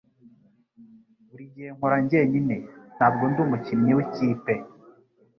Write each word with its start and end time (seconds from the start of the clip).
Buri 1.29 1.43
gihe 1.53 1.69
nkora 1.75 1.97
njyenyine. 2.03 2.55
Ntabwo 2.95 3.23
ndi 3.29 3.39
umukinnyi 3.45 3.91
w'ikipe. 3.97 4.53